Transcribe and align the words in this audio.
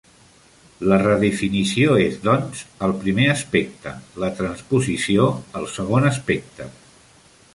La 0.91 0.97
redefinició 1.01 1.97
és, 2.05 2.15
doncs, 2.23 2.63
el 2.87 2.95
primer 3.03 3.27
aspecte; 3.35 3.93
la 4.25 4.31
transposició, 4.41 5.31
el 5.61 5.69
segon 5.77 6.09
aspecte. 6.13 6.71